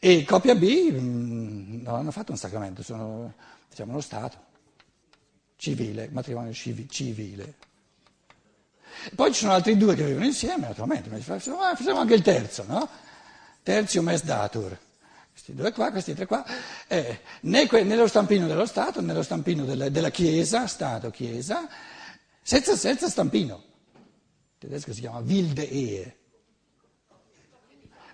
e 0.00 0.24
coppia 0.24 0.56
B 0.56 0.90
mh, 0.90 0.98
mm, 0.98 1.82
non 1.82 1.94
hanno 1.94 2.10
fatto 2.10 2.32
un 2.32 2.38
sacramento, 2.38 2.82
sono 2.82 3.34
diciamo 3.68 3.92
uno 3.92 4.00
Stato 4.00 4.50
civile, 5.56 6.08
matrimonio 6.10 6.52
civile. 6.52 7.54
Poi 9.14 9.32
ci 9.32 9.40
sono 9.40 9.52
altri 9.52 9.76
due 9.76 9.94
che 9.94 10.04
vivono 10.04 10.24
insieme, 10.24 10.66
naturalmente, 10.66 11.08
ma 11.08 11.18
facciamo 11.18 11.98
anche 11.98 12.14
il 12.14 12.22
terzo, 12.22 12.64
no? 12.66 12.88
Terzium 13.62 14.08
est 14.08 14.24
datur. 14.24 14.76
Questi 15.30 15.54
due 15.54 15.72
qua, 15.72 15.90
questi 15.90 16.14
tre 16.14 16.26
qua, 16.26 16.44
eh, 16.86 17.20
né 17.42 17.66
que- 17.66 17.84
nello 17.84 18.06
stampino 18.06 18.46
dello 18.46 18.66
Stato, 18.66 19.00
nello 19.00 19.22
stampino 19.22 19.64
della, 19.64 19.88
della 19.88 20.10
Chiesa, 20.10 20.66
Stato, 20.66 21.10
Chiesa, 21.10 21.66
senza, 22.42 22.76
senza 22.76 23.08
stampino. 23.08 23.62
In 23.94 24.58
tedesco 24.58 24.92
si 24.92 25.00
chiama 25.00 25.18
Wilde 25.20 25.68
Ehe, 25.68 26.16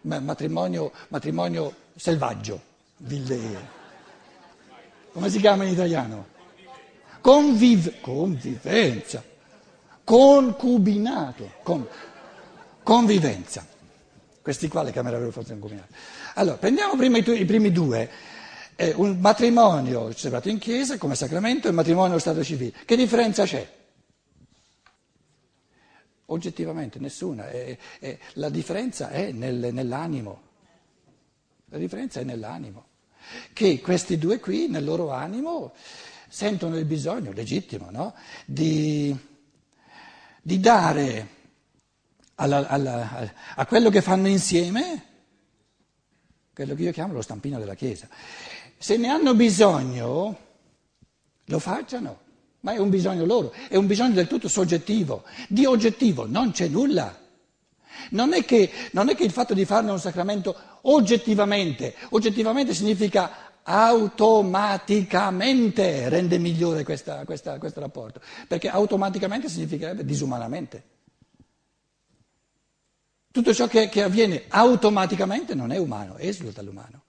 matrimonio, 0.02 0.92
matrimonio 1.08 1.75
selvaggio, 1.97 2.62
Wilde 2.99 3.35
Ehe. 3.35 3.76
Come 5.12 5.28
si 5.28 5.40
chiama 5.40 5.64
in 5.64 5.73
italiano? 5.73 6.26
Conviv- 7.20 8.00
convivenza, 8.00 9.23
concubinato, 10.09 11.53
con, 11.62 11.87
convivenza. 12.83 13.67
Questi 14.41 14.67
qua 14.67 14.83
le 14.83 14.91
Camere 14.91 15.17
avrebbero 15.17 15.38
fatto 15.38 15.53
concubinato. 15.53 15.93
Allora, 16.37 16.57
prendiamo 16.57 16.97
prima 16.97 17.19
i, 17.19 17.23
tu- 17.23 17.33
i 17.33 17.45
primi 17.45 17.71
due. 17.71 18.09
Eh, 18.75 18.95
un 18.97 19.19
matrimonio 19.21 20.15
celebrato 20.15 20.49
in 20.49 20.57
chiesa 20.57 20.97
come 20.97 21.15
sacramento 21.15 21.67
e 21.67 21.71
un 21.71 21.77
matrimonio 21.77 22.12
allo 22.12 22.21
stato 22.21 22.43
civile. 22.43 22.73
Che 22.87 22.97
differenza 22.97 23.45
c'è? 23.45 23.71
Oggettivamente 26.27 26.99
nessuna. 26.99 27.50
È, 27.50 27.77
è, 27.99 28.19
la 28.35 28.49
differenza 28.49 29.11
è 29.11 29.31
nel, 29.31 29.75
nell'animo. 29.75 30.41
La 31.67 31.77
differenza 31.77 32.21
è 32.21 32.25
nell'animo. 32.25 32.87
Che 33.53 33.83
questi 33.83 34.17
due 34.17 34.41
qui, 34.41 34.69
nel 34.69 34.85
loro 34.85 35.11
animo, 35.11 35.75
sentono 36.29 36.79
il 36.79 36.87
bisogno, 36.87 37.33
legittimo, 37.33 37.91
no? 37.91 38.15
di, 38.47 39.15
di, 40.49 40.61
dare 40.61 41.28
alla, 42.37 42.67
alla, 42.69 43.35
a 43.55 43.67
quello 43.67 43.90
che 43.90 44.00
fanno 44.00 44.28
insieme 44.28 45.05
quello 46.55 46.75
che 46.75 46.83
io 46.83 46.93
chiamo 46.93 47.12
lo 47.12 47.23
stampino 47.23 47.59
della 47.59 47.75
Chiesa. 47.75 48.09
Se 48.78 48.97
ne 48.97 49.09
hanno 49.09 49.35
bisogno, 49.35 50.38
lo 51.45 51.59
facciano, 51.59 52.19
ma 52.61 52.73
è 52.73 52.78
un 52.78 52.88
bisogno 52.88 53.25
loro, 53.25 53.52
è 53.69 53.76
un 53.76 53.87
bisogno 53.87 54.14
del 54.14 54.26
tutto 54.26 54.49
soggettivo, 54.49 55.23
di 55.49 55.67
oggettivo 55.67 56.26
non 56.26 56.50
c'è 56.50 56.67
nulla. 56.67 57.26
Non 58.11 58.33
è, 58.33 58.45
che, 58.45 58.71
non 58.93 59.09
è 59.09 59.14
che 59.14 59.25
il 59.25 59.33
fatto 59.33 59.55
di 59.55 59.64
farne 59.64 59.90
un 59.90 60.00
sacramento 60.00 60.57
oggettivamente, 60.83 61.95
oggettivamente 62.11 62.73
significa 62.73 63.48
automaticamente 63.70 66.08
rende 66.08 66.38
migliore 66.38 66.84
questa, 66.84 67.26
questa, 67.26 67.58
questo 67.58 67.80
rapporto, 67.80 68.22
perché 68.46 68.70
automaticamente 68.70 69.50
significherebbe 69.50 70.06
disumanamente. 70.06 70.82
Tutto 73.30 73.52
ciò 73.52 73.66
che, 73.66 73.90
che 73.90 74.02
avviene 74.02 74.44
automaticamente 74.48 75.54
non 75.54 75.70
è 75.70 75.76
umano, 75.76 76.16
esula 76.16 76.50
dall'umano. 76.50 77.02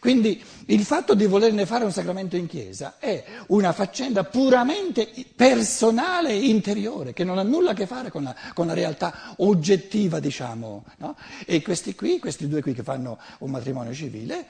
Quindi 0.00 0.42
il 0.66 0.84
fatto 0.84 1.14
di 1.14 1.24
volerne 1.24 1.66
fare 1.66 1.84
un 1.84 1.92
sacramento 1.92 2.36
in 2.36 2.46
chiesa 2.46 2.96
è 2.98 3.24
una 3.46 3.72
faccenda 3.72 4.24
puramente 4.24 5.08
personale 5.34 6.30
e 6.30 6.48
interiore, 6.48 7.14
che 7.14 7.24
non 7.24 7.38
ha 7.38 7.42
nulla 7.42 7.70
a 7.70 7.74
che 7.74 7.86
fare 7.86 8.10
con 8.10 8.24
la, 8.24 8.34
con 8.52 8.66
la 8.66 8.74
realtà 8.74 9.34
oggettiva, 9.36 10.20
diciamo. 10.20 10.84
No? 10.98 11.16
E 11.46 11.62
questi 11.62 11.94
qui, 11.94 12.18
questi 12.18 12.48
due 12.48 12.60
qui 12.60 12.74
che 12.74 12.82
fanno 12.82 13.18
un 13.38 13.50
matrimonio 13.50 13.94
civile, 13.94 14.46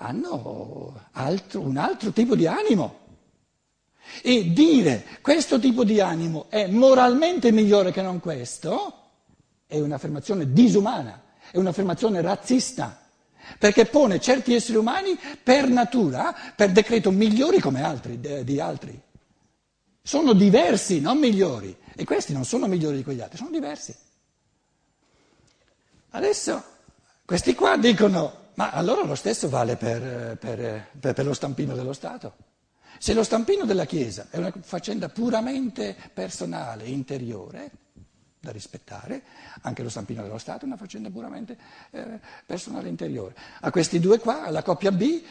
hanno 0.00 1.00
altro, 1.12 1.60
un 1.60 1.76
altro 1.76 2.12
tipo 2.12 2.34
di 2.34 2.46
animo. 2.46 3.06
E 4.22 4.52
dire 4.52 5.04
questo 5.20 5.58
tipo 5.58 5.84
di 5.84 6.00
animo 6.00 6.46
è 6.48 6.66
moralmente 6.66 7.52
migliore 7.52 7.92
che 7.92 8.00
non 8.02 8.20
questo 8.20 9.10
è 9.66 9.78
un'affermazione 9.78 10.52
disumana, 10.52 11.22
è 11.50 11.58
un'affermazione 11.58 12.20
razzista, 12.22 12.98
perché 13.58 13.84
pone 13.86 14.18
certi 14.18 14.54
esseri 14.54 14.78
umani 14.78 15.18
per 15.42 15.68
natura, 15.68 16.34
per 16.56 16.72
decreto, 16.72 17.10
migliori 17.10 17.60
come 17.60 17.82
altri, 17.82 18.18
di 18.44 18.60
altri. 18.60 18.98
Sono 20.02 20.32
diversi, 20.32 21.00
non 21.00 21.18
migliori. 21.18 21.76
E 21.94 22.04
questi 22.04 22.32
non 22.32 22.44
sono 22.44 22.66
migliori 22.66 22.98
di 22.98 23.02
quegli 23.02 23.20
altri, 23.20 23.36
sono 23.36 23.50
diversi. 23.50 23.94
Adesso 26.10 26.64
questi 27.26 27.54
qua 27.54 27.76
dicono 27.76 28.46
ma 28.58 28.72
allora 28.72 29.04
lo 29.04 29.14
stesso 29.14 29.48
vale 29.48 29.76
per, 29.76 30.36
per, 30.36 30.88
per, 30.98 31.14
per, 31.14 31.24
lo 31.24 31.32
stampino 31.32 31.76
dello 31.76 31.92
Stato. 31.92 32.34
Se 32.98 33.14
lo 33.14 33.22
stampino 33.22 33.64
della 33.64 33.84
Chiesa 33.84 34.26
è 34.30 34.36
una 34.36 34.52
faccenda 34.60 35.08
puramente 35.08 35.96
personale, 36.12 36.86
interiore, 36.86 37.70
da 38.40 38.50
rispettare, 38.50 39.22
anche 39.60 39.84
lo 39.84 39.88
stampino 39.88 40.22
dello 40.22 40.38
Stato 40.38 40.64
è 40.64 40.66
una 40.66 40.76
faccenda 40.76 41.08
puramente 41.08 41.56
eh, 41.92 42.18
personale, 42.44 42.88
interiore. 42.88 43.36
A 43.60 43.70
questi 43.70 44.00
due 44.00 44.18
qua, 44.18 44.42
alla 44.42 44.64
coppia 44.64 44.90
B, 44.90 45.22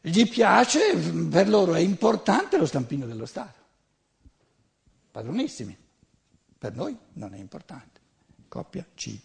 gli 0.00 0.28
piace, 0.28 0.96
per 0.96 1.48
loro 1.48 1.74
è 1.74 1.80
importante 1.80 2.58
lo 2.58 2.66
stampino 2.66 3.06
dello 3.06 3.26
Stato. 3.26 3.60
Padronissimi. 5.12 5.76
Per 6.58 6.74
noi 6.74 6.98
non 7.12 7.32
è 7.32 7.38
importante. 7.38 8.00
Coppia 8.48 8.84
C. 8.92 9.16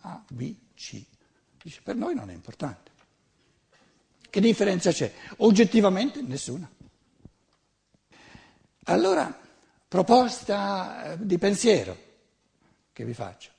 A, 0.00 0.24
B, 0.28 0.56
C. 0.74 1.06
Dice, 1.62 1.80
per 1.82 1.96
noi 1.96 2.14
non 2.14 2.30
è 2.30 2.32
importante. 2.32 2.90
Che 4.30 4.40
differenza 4.40 4.92
c'è? 4.92 5.12
Oggettivamente 5.38 6.22
nessuna. 6.22 6.68
Allora, 8.84 9.38
proposta 9.86 11.12
eh, 11.12 11.16
di 11.26 11.36
pensiero 11.36 11.96
che 12.92 13.04
vi 13.04 13.12
faccio. 13.12 13.50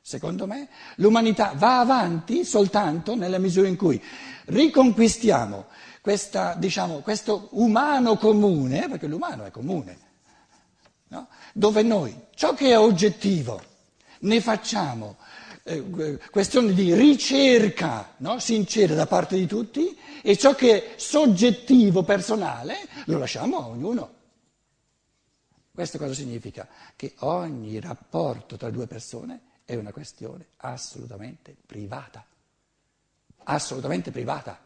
Secondo 0.00 0.46
me 0.46 0.68
l'umanità 0.96 1.52
va 1.56 1.80
avanti 1.80 2.44
soltanto 2.44 3.16
nella 3.16 3.38
misura 3.38 3.66
in 3.66 3.76
cui 3.76 4.00
riconquistiamo 4.46 5.66
questa, 6.00 6.54
diciamo, 6.54 7.00
questo 7.00 7.48
umano 7.52 8.16
comune, 8.16 8.88
perché 8.88 9.08
l'umano 9.08 9.44
è 9.44 9.50
comune, 9.50 9.98
no? 11.08 11.28
dove 11.52 11.82
noi 11.82 12.16
ciò 12.34 12.54
che 12.54 12.70
è 12.70 12.78
oggettivo 12.78 13.60
ne 14.20 14.40
facciamo 14.40 15.16
eh, 15.66 16.18
questione 16.30 16.72
di 16.72 16.94
ricerca 16.94 18.14
no? 18.18 18.38
sincera 18.38 18.94
da 18.94 19.06
parte 19.06 19.36
di 19.36 19.46
tutti 19.46 19.98
e 20.22 20.36
ciò 20.36 20.54
che 20.54 20.94
è 20.94 20.98
soggettivo, 20.98 22.04
personale, 22.04 22.86
lo 23.06 23.18
lasciamo 23.18 23.58
a 23.58 23.66
ognuno. 23.66 24.14
Questo 25.72 25.98
cosa 25.98 26.14
significa? 26.14 26.68
Che 26.94 27.14
ogni 27.18 27.80
rapporto 27.80 28.56
tra 28.56 28.70
due 28.70 28.86
persone 28.86 29.40
è 29.64 29.74
una 29.74 29.92
questione 29.92 30.46
assolutamente 30.58 31.54
privata, 31.66 32.24
assolutamente 33.44 34.10
privata. 34.10 34.65